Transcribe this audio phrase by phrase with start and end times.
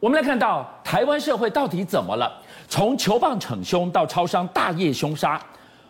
[0.00, 2.32] 我们来看到台湾社会到底怎么了？
[2.68, 5.40] 从球棒逞凶到超商大夜凶杀，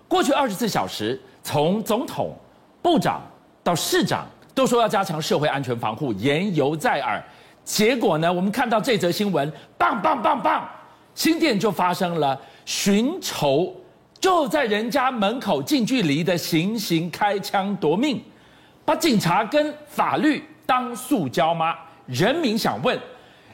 [0.07, 2.35] 过去二十四小时，从总统、
[2.81, 3.21] 部长
[3.63, 7.23] 到市长都说要加强社会安全防护，言犹在耳。
[7.65, 10.67] 结果呢，我们看到这则新闻，棒棒棒棒，
[11.15, 13.71] 新店就发生了寻仇，
[14.19, 18.23] 就在人家门口近距离的行刑开枪夺命，
[18.87, 21.75] 把警察跟法律当塑胶吗？
[22.07, 22.99] 人民想问。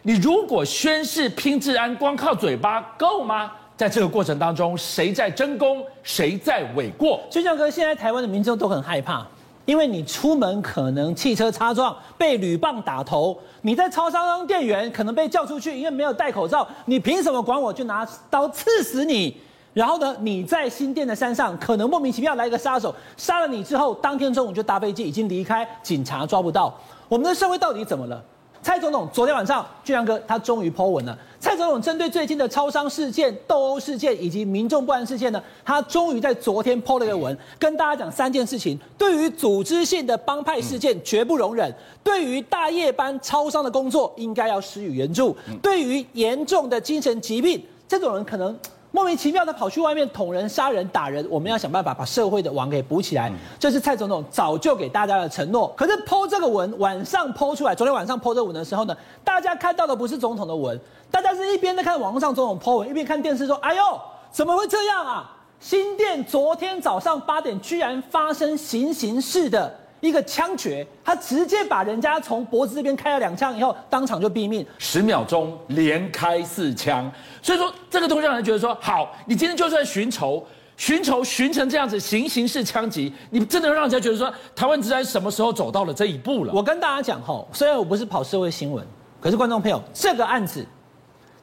[0.07, 3.50] 你如果宣誓拼治安，光靠嘴巴够吗？
[3.75, 7.18] 在这个过程当中，谁在争功，谁在诿过？
[7.31, 9.26] 就像哥，现在台湾的民众都很害怕，
[9.64, 16.68] 因为你出门可能汽车擦撞，被铝棒打头；你在超商当店员，可能被叫出去，因为没有戴口罩。
[16.84, 17.73] 你凭什么管我？
[17.73, 19.34] 就拿刀刺死你。
[19.73, 26.79] 然后呢，你在新店的山上，可能莫名其妙来一个杀手，杀了你之后，当天中午就搭飞机已经离开，警察抓不到。
[27.09, 28.23] 我们的社会到底怎么了？
[28.64, 31.17] 蔡总统昨天晚上，俊相哥他终于抛文了。
[31.39, 41.70] 蔡总统针对最近的超商事件、斗殴事件以及民众不安事件呢，他终于在昨天抛了一个文，跟大家讲三件事情：对于组织性的帮派事件绝不容忍；
[42.03, 48.59] 对于大夜班超商的工作应该要施予援助；对于严重的精神疾病，这种人可能。
[48.95, 53.28] 莫名其妙的跑去外面捅人、杀人、打人，我们要想办法把社会的网给补起来。
[53.59, 55.75] 这是蔡总统早就给大家的承诺。
[55.77, 60.78] 可是 Po 这个文晚上 Po 出来，昨天晚上 Po 这个文的时候呢，大家看到的不是总统的文，
[61.11, 63.83] 大家是一边在看网络上总统 Po 文，一边看电视说：“哎呦，
[64.31, 65.29] 怎么会这样啊？
[65.58, 69.75] 新店昨天早上八点居然发生行刑式的。”
[70.05, 74.67] 一个枪决，他直接把人家从脖子这边开了两枪，以后当场就毙命。
[74.79, 77.11] 十秒钟连开四枪，
[77.43, 80.45] 所以说这个东西让人觉得说，好，你今天就算寻仇，
[80.77, 86.53] 寻仇寻成这样子，行刑式枪击，你真的让人家觉得说，台湾治安什么时候走到了这一步了？
[86.53, 88.85] 我跟大家讲吼，虽然我不是跑社会新闻，
[89.21, 90.67] 可是观众朋友，这个案子，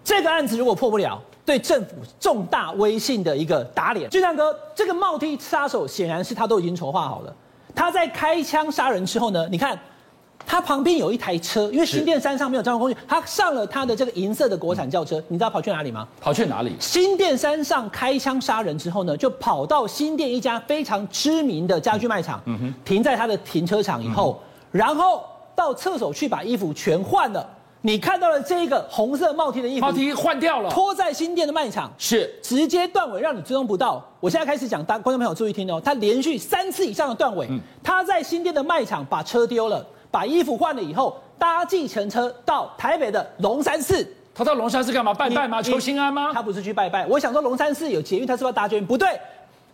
[0.04, 4.10] 这个案子如果破不了，对政府重大威信的一个打脸。
[4.10, 7.36] 俊亮哥，这个冒梯杀手显然是他都已经筹划好了。
[7.76, 9.48] 他在开枪杀人之后呢？
[9.52, 9.78] 你看，
[10.46, 15.22] 他旁边有一台车，因为新店山上没有交通工具，他上了他的这个银色的国产轿车。
[15.28, 16.08] 你知道跑去哪里吗？
[16.20, 16.76] 跑去哪里？
[16.80, 22.42] 新店山上开枪杀人之后呢，就跑到新店一家非常知名的家具卖场，
[22.84, 25.24] 停在他的停车场以后，然后
[25.56, 27.48] 到厕所去把衣服全换了。
[27.84, 34.08] 你看到了这个红色帽 T 的衣服，帽 T 换掉了，拖在新店的卖场，是直接断尾，让你追踪不到。
[34.20, 37.50] 我现在开始讲，大观众朋友注意听哦，他连续三次以上的断尾，
[37.82, 44.08] 他在新店的卖场把车丢了，把衣服换了以后，搭计程车到台北的龙山寺。
[44.36, 45.12] 他到龙山寺干嘛？
[45.12, 45.60] 拜拜吗？
[45.60, 46.30] 求心安吗？
[46.32, 47.08] 他不是去拜拜。
[47.08, 48.86] 我想说龙山寺有捷运，他是不是要搭捷运？
[48.86, 49.20] 不对，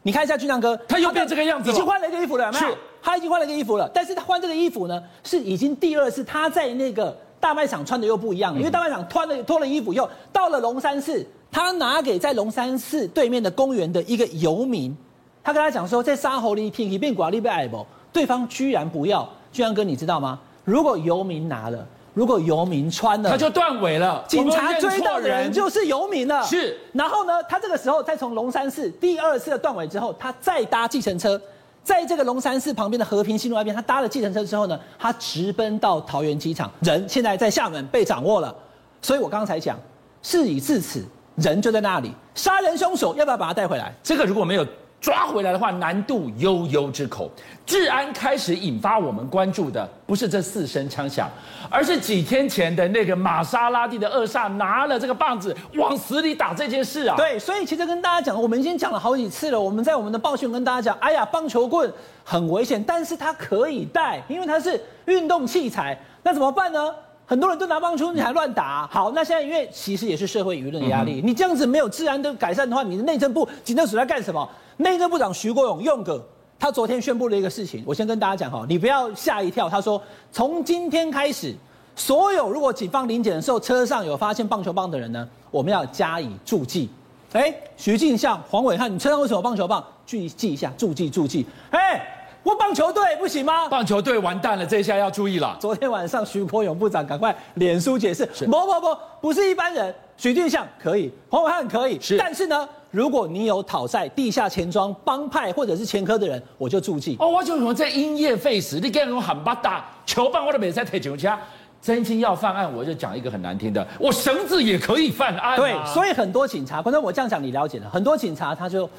[0.04, 2.68] 你看一下俊亮哥，他又变这个样子，已经换了一个衣服了，有没有？
[2.68, 7.14] 是，他已经换了一个衣服了，但是他换这个衣服呢，是已经第二次他在那个。
[7.40, 14.96] 大卖场穿的又不一样，因为大卖场穿了脱了衣服又到了龙山寺，他拿给在龙山寺对面的公园的一个游民，
[15.44, 17.86] 他跟他讲说，在沙河里天气变寡，你被爱不？
[18.12, 19.28] 对方居然不要。
[19.52, 20.40] 居然哥，你知道吗？
[20.66, 24.24] 如果游民拿了，如果游民穿了，他就断尾了。
[24.28, 26.44] 警察追到的人就是游民了。
[26.44, 26.78] 是。
[26.94, 31.40] 然后呢，他这个时候再从龙山寺第二次的断尾之后，他再搭计程车。
[31.88, 38.54] 在这个龙山寺旁边的和平西路那边，他搭了计程车之后呢，他直奔到桃园机场，人现在在厦门被掌握了。
[39.02, 39.80] 所以我刚才讲，
[40.22, 41.06] 事已至此，
[41.36, 43.94] 人就在那里，杀人凶手要不要把他带回来？
[44.04, 44.68] 这个如果没有。
[45.00, 47.32] 抓回来的话，难度悠悠之口。
[47.66, 51.30] 治安开始引发我们关注的，不是这四声枪响，
[51.70, 57.16] 而是几天前的那个玛莎拉蒂的恶煞拿了这个棒子往死里打这件事啊。
[57.16, 59.60] 对，所以其实跟大家讲，我们已经讲了好几次了。
[59.60, 61.92] 我们在我们的报讯跟大家讲，哎呀，棒球棍
[62.24, 65.98] 很危险，但是它可以带，因为它是运动器材。
[66.24, 66.94] 那怎么办呢？
[67.30, 68.88] 很多人都拿棒球，你还乱打。
[68.88, 74.50] 好，那现在因为其实也是社会舆论的压力，你这样子没有治安的改善的话，你的内政部警政署在干什么？
[74.78, 76.26] 内政部长徐国勇用个，
[76.58, 79.70] 他昨天宣布了一个事情，我先跟大家讲哈，你不要吓一跳。
[79.70, 80.02] 他说，
[80.32, 81.54] 从今天开始，
[81.98, 86.90] 所有如果警方临检的时候车上有发现棒球棒的人呢，我们要加以注记。
[87.34, 89.84] 哎，徐进向、黄伟汉，你车上为什么有棒球棒？
[90.06, 91.46] 注记一下，注记注记。
[91.72, 92.14] 哎。
[92.48, 93.68] 我棒球队不行吗？
[93.68, 95.58] 棒球队完蛋了，这下要注意了。
[95.60, 102.16] 昨天晚上徐国勇部长赶快脸书解释，不不不，不是一般人，许俊相可以，黄伟汉可以，是。
[102.18, 107.18] 但是呢，如果你有讨债、地下钱庄、帮派或者是前科的人，我就注记。
[107.20, 111.38] 哦，我就说在因噎废食，你跟人喊八大球棒，我都没在踢球家。
[111.82, 115.58] 真心要犯案，我就讲一个很难听的，我绳子也可以犯案。
[115.58, 118.90] 对，所以很多警察，反正我这样讲你了解了，很多警察他就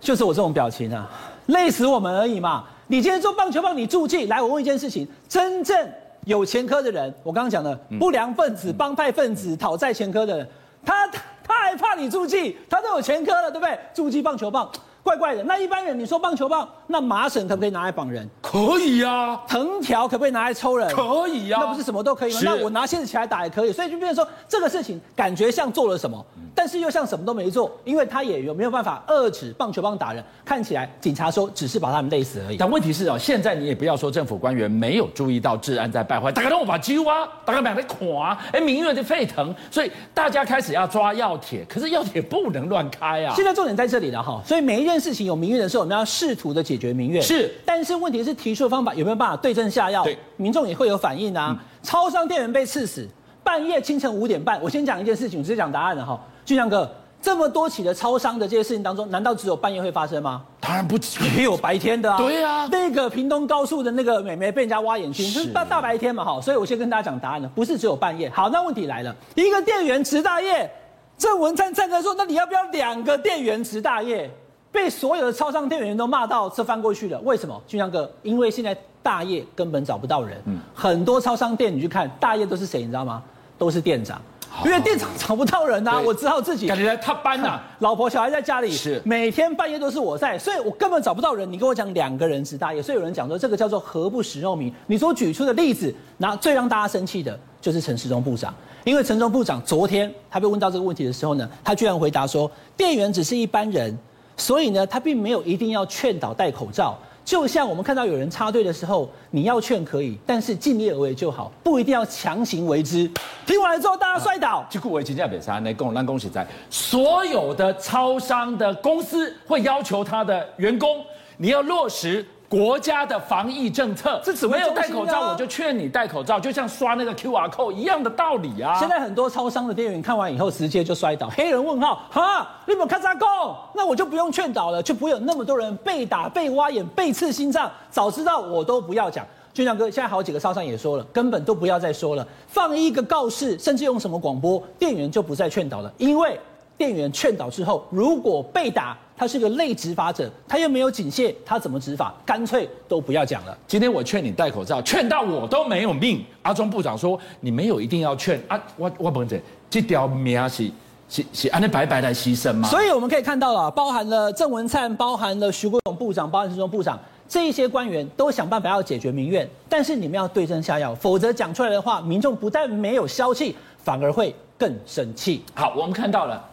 [0.00, 1.06] 就是我这种表情啊，
[1.48, 2.64] 累死我们而已嘛。
[2.88, 4.40] 你今天做棒球棒，你助记来。
[4.40, 5.76] 我问一件事情：真正
[6.24, 10.48] 有前科的人，我刚刚讲的不良分子、帮派分子、讨债前科的人，
[10.84, 11.06] 他
[11.42, 12.56] 他还怕你助记？
[12.70, 13.78] 他都有前科了，对不对？
[13.92, 14.70] 助记棒球棒。
[15.06, 18.28] 怪怪的，那一般人你说棒球棒，那麻绳可不可以拿来绑人？
[18.42, 19.40] 可以呀。
[19.46, 20.92] 藤条可不可以拿来抽人？
[20.92, 21.58] 可以呀。
[21.60, 22.40] 那不是什么都可以吗？
[22.42, 26.26] 那我拿线子起来打也可以，所以就变成说这个事情感觉像做了什么，
[26.56, 30.24] 但是又像什么都没做，因为他也有没有办法遏制棒球棒打人？
[30.44, 32.56] 看起来警察说只是把他们累死而已。
[32.56, 43.32] 但问题是哦，现在你也不要说政府官员没有注意到治安在败坏，大家都把揪啊，大家买的垮，哎，民怨就沸腾，所以大家开始要抓药铁，可是药铁不能乱开啊。
[43.36, 45.06] 现在重点在这里了哈，所以每一件。
[45.06, 47.22] 事情有民怨的时候，我们要试图的解决民怨。
[47.22, 50.02] 是，但是问题是提出的方法有没有办法对症下药？
[50.02, 51.56] 对，民众也会有反应啊。
[51.56, 53.08] 嗯、超商店员被刺死，
[53.44, 54.60] 半夜清晨五点半。
[54.60, 56.20] 我先讲一件事情，我直接讲答案了哈。
[56.44, 56.90] 俊相哥，
[57.22, 60.42] 这么多起的超商的这些事情当中，难道只有半夜会发生吗？
[60.58, 62.18] 当然不止，也有白天的啊。
[62.18, 66.40] 对啊，那个屏东高速的那个美眉被人家挖眼睛，是大大白天嘛哈。
[66.40, 68.28] 所以我先跟大家讲答案了，不是只有半夜。
[68.30, 70.68] 好，那问题来了，一个店员值大夜，
[71.16, 74.28] 郑文灿灿哥说，那你要不要两个店员值大夜？
[74.72, 77.62] 被所有的超商店员都骂到吃翻过去了，为什么？
[77.66, 83.22] 俊相哥，因为现在大夜根本找不到人，嗯，很多超商店你去看，大夜都是谁，你知道吗？
[83.56, 84.20] 都是店长，
[84.66, 91.50] 因为店长找不到人啊，我只好自己感觉他搬呐， 老婆小孩在家里，是每天半夜都是我在，所以我根本找不到人。
[91.50, 94.70] 你跟我讲两个人值大夜，所以有人讲说这个叫做何不食肉糜。
[94.86, 98.54] 你所举出的例子，那最让大家生气的就是陈时中部长，
[98.84, 103.96] 因为陈时中部长昨天他被问到这个问题的时候呢，他居然回答说，店员只是一般人。
[104.36, 106.96] 所以呢，他并没有一定要劝导戴口罩。
[107.24, 113.10] 就像我们看到有人插队的时候，你要劝可以，但是尽力而为就好，不一定要强行为之。
[113.44, 114.64] 听完了之后，大家摔倒。
[114.70, 121.04] 就顾维金在北山那共让恭喜在所有的超商的公司会要求他的员工，
[121.38, 122.24] 你要落实。
[122.48, 128.78] 国家的防疫政策，这只会没有戴口罩，我就劝你戴口罩，就像刷那个 QR code 一样的道理啊。
[128.78, 133.26] 现在很多超商的店员看完以后直接就摔倒，黑人问号，哈，你有没有看杂工？
[133.74, 137.68] 那我就不用劝导了，就不会有那么多人被打、被挖眼、被刺心脏。
[137.90, 139.26] 早知道我都不要讲。
[139.52, 146.38] 俊亮哥，现在好几个超商也说了，根本都不要再说了，放一个告示，甚至用什么广播，店员就不再劝导了，因为
[146.76, 148.96] 店员劝导之后，如果被打。
[149.16, 152.14] 他是个类执法者，他又没有警戒，他怎么执法？
[152.26, 153.56] 干脆都不要讲了。
[153.66, 156.22] 今天我劝你戴口罩，劝到我都没有命。
[156.42, 159.38] 阿中部长说，你没有一定要劝啊，我我问者
[159.70, 160.70] 这条命是
[161.08, 162.68] 是是安那白白来牺牲吗？
[162.68, 175.42] 所以我们可以看到了，包含了郑文灿，包含了徐国勇部长，包含陈时中部长，这一些官员都想办法要解决民怨，但是你们要对症下药，否则讲出来的话，民众不但没有消气，反而会更生气。
[175.54, 176.44] 好，我们看到了。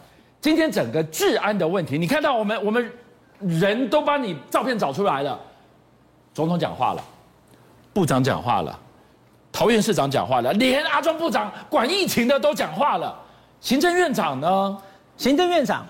[0.44, 2.92] 今天整个治安的问题，你看到我们我们
[3.38, 5.40] 人都把你照片找出来了，
[6.34, 7.02] 总统讲话了，
[7.94, 8.78] 部长讲话了，
[9.50, 13.18] 桃园市长讲话了，连阿中部长管疫情的都讲话了，
[13.58, 14.76] 行政院长呢？
[15.16, 15.86] 行政院长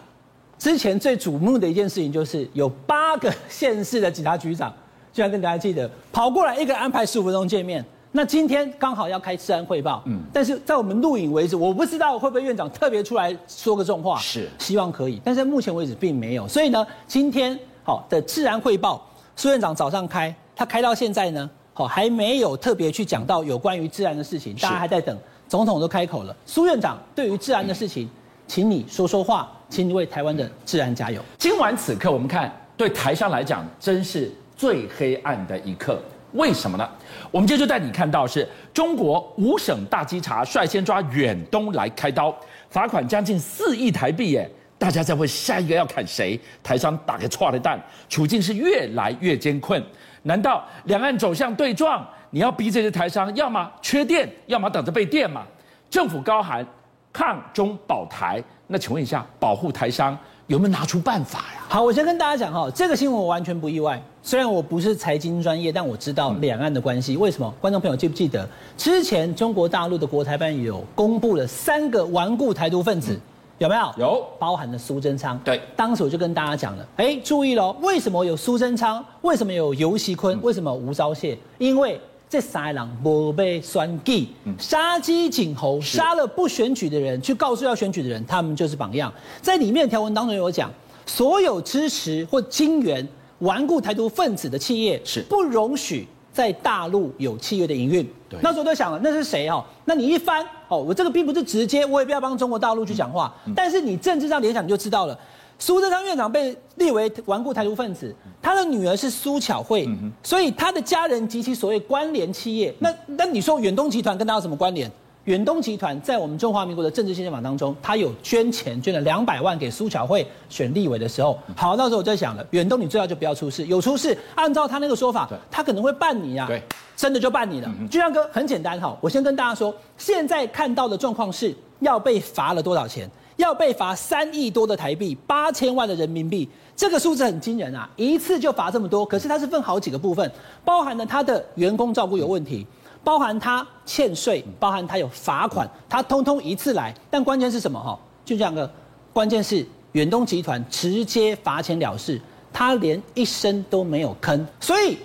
[0.56, 4.72] 之前最瞩目的一件事情就是有八个县市的警察局长，
[5.12, 7.84] 居然跟大家记得跑过来，一个安排十五分钟见面。
[8.16, 16.46] 那今天刚好要开治安汇报，嗯，但是在我们录影为止，我不知道会不会院长特别出来说个重话，是希望可以，但是目前为止并没有。
[16.46, 25.18] 所以呢，今天好的治安汇报，苏院长早上开，他开到现在呢，好还没有特别去讲到有关于治安的事情，大家还在等，
[25.48, 28.08] 总统都开口了，苏院长对于治安的事情，
[28.46, 31.20] 请你说说话，请你为台湾的治安加油。
[31.36, 35.98] 今晚此刻，我们看对台商来讲，真是最黑暗的一刻。
[36.34, 36.88] 为什么呢？
[37.30, 42.34] 我们今天就带你看到是中国五省大稽查率先抓远东来开刀，
[42.68, 44.50] 罚款将近四亿台币耶！
[44.76, 46.38] 大家在问下一个要砍谁？
[46.62, 49.82] 台商打个错的蛋，处境是越来越艰困。
[50.22, 52.04] 难道两岸走向对撞？
[52.30, 55.46] 你要逼这些台商，要么缺电，要么等着被电嘛？
[55.88, 56.66] 政府高喊
[57.12, 60.18] 抗中保台，那请问一下，保护台商？
[60.46, 61.64] 有没有拿出办法呀？
[61.68, 64.00] 好，我先跟大家讲哈，这个新闻我完全不意外。
[64.22, 67.16] 虽然我不是财经专业，但我知道两岸的关系。
[67.16, 67.52] 为什么？
[67.60, 68.46] 观众朋友记不记得
[68.76, 73.18] 之前中国大陆的国台办有公布了三个顽固台独分子，
[73.58, 73.94] 有没有？
[73.96, 75.38] 有，包含了苏贞昌。
[75.42, 79.02] 对，当时我就跟大家讲了，哎，注意喽，为什么有苏贞昌？
[79.22, 80.38] 为什么有游锡堃？
[80.42, 81.36] 为什么吴钊燮？
[81.56, 81.98] 因为
[82.28, 84.26] 这三个人没被选举，
[84.58, 89.12] 杀鸡儆猴，杀了不选举的人，去告诉要选举的人，他们就是榜样。
[89.40, 90.68] 在里面条文当中有讲，
[91.06, 93.06] 所有支持或金援
[93.38, 98.04] 顽固台独分子的企业是不容许在大陆有企业的营运。
[98.28, 99.64] 对，那时候我就想了，那是谁哦？
[99.84, 105.16] 那你一翻哦，我这个并不是直接，我也不要帮中国大陆去讲话，但是你政治上联想你就知道了。
[105.58, 109.88] 苏贞昌院长被列为顽固台独分子，他的女儿是苏巧慧，
[110.22, 114.90] 所以他的家人及其所谓关联企业，那那你说远东集团跟他有什么关联？
[115.24, 126.62] 远东集团在我们中华民国的政治献金法当中，他有捐钱，捐了两百万给苏巧慧选立委的时候，好，那时候我在想了，远东你最好就不要出事，有出事，按照他那个说法，他可能会办你啊，对，
[126.94, 127.74] 真的就办你了。
[127.90, 133.10] 俊相哥很简单哈，我先跟大家说，现在看到的状况是要被罚了多少钱？
[133.44, 137.88] 要被罚三亿多的台币，八千万的人民币，这个数字很惊人啊！
[137.94, 140.28] 一次就罚这么多，可是它是分好几个部分，
[140.64, 142.66] 包含了他的员工照顾有问题，
[143.04, 146.94] 包含他欠税，包含他有罚款，他通通一次来。
[147.10, 147.78] 但关键是什么？
[147.78, 148.68] 哈，就这样个，
[149.12, 152.18] 关键是远东集团直接罚钱了事，
[152.50, 154.42] 他连一声都没有吭。
[154.58, 154.96] 所以，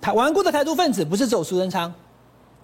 [0.00, 1.92] 台顽固的台独分子不是只有苏贞昌。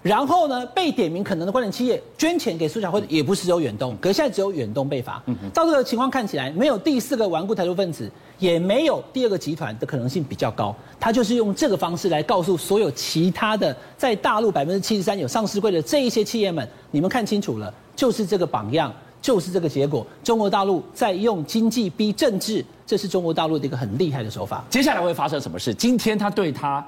[0.02, 5.20] 然后呢，被点名可能的关联企业捐钱给苏小慧的也不是只有远东，可是现在只有远东被罚。
[5.52, 10.72] 照这个情况看起来，没有第四个顽固台独分子，也没有第二个集团的可能性比较高。
[11.00, 20.06] 他就是用这个方式来告诉所有其他的在大陆百分之七十三有上市柜的这一些企业们，你们看清楚了，就是这个榜样，就是这个结果。
[20.22, 24.64] 中国大陆在用经济逼政治，这是中国大陆的一个很厉害的手法。
[24.70, 25.74] 接下来会发生什么事？
[25.74, 26.86] 今天他对他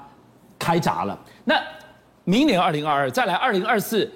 [0.57, 1.55] 开闸了，那。
[2.29, 4.07] 明年二零二二再来二零二四，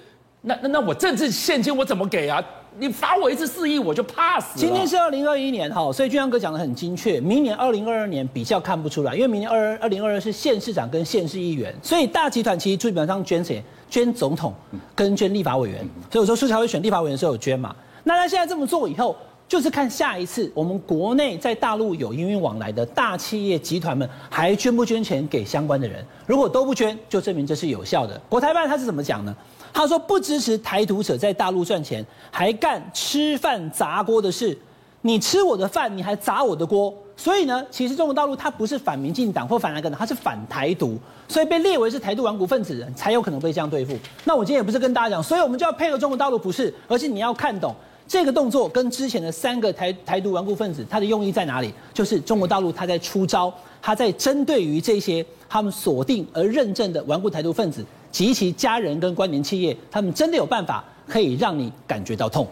[0.42, 2.40] 那那那我政治现金我怎么给啊？
[2.78, 4.56] 你罚我一次四亿我就怕死了。
[4.56, 7.20] 今天是二零二一年哈，所以俊阳哥讲的很精确。
[7.20, 13.60] 明年二零二二年比较看不出来，因为明年二二二零二二是县市长跟县市议员，所以大集团其实基本上捐谁？
[13.90, 14.54] 捐总统
[14.94, 15.78] 跟捐立法委员。
[16.08, 17.74] 所以我说苏巧慧选立法委员的时候有捐嘛。
[18.04, 19.16] 那他现在这么做以后。
[19.46, 28.20] 就是看下一次我们国内在大陆有营运往来的大企业集团们还捐不捐钱给相关的人，如果都不捐，就证明这是有效的。
[28.28, 29.34] 国台办他是怎么讲呢？
[29.72, 34.56] 他说不支持台独者在大陆赚钱，还干吃饭砸锅的事。
[35.02, 36.92] 你吃我的饭，你还砸我的锅。
[37.16, 40.98] 所以呢，其实中国大陆它不是反民进党或反哪个的，它是反台独，
[41.28, 43.94] 所以被列为是台独顽固分子人才有可能被这样对付。
[44.24, 47.74] 那我今天也不是跟大家讲，所以我们就要配合中国大陆，不是，而是你要看懂。
[48.06, 51.72] 这个动作跟之前的三个台台独顽固分子，他的用意在哪里？
[51.92, 62.46] 就是中国大陆他在出招，他在针对于这些他们锁定而认证的顽固台独分子及其家人跟关联企业，他们真的有办法可以让你感觉到痛。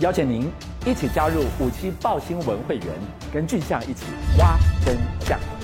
[0.00, 0.50] 邀请您
[0.84, 2.86] 一起加入五七爆新闻会员，
[3.32, 4.04] 跟俊相一起
[4.38, 5.55] 挖真相。